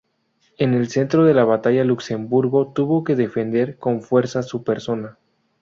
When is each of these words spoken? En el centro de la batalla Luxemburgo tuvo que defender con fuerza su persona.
En 0.57 0.73
el 0.73 0.87
centro 0.89 1.25
de 1.25 1.35
la 1.35 1.43
batalla 1.43 1.83
Luxemburgo 1.83 2.73
tuvo 2.73 3.03
que 3.03 3.15
defender 3.15 3.77
con 3.77 4.01
fuerza 4.01 4.41
su 4.41 4.63
persona. 4.63 5.19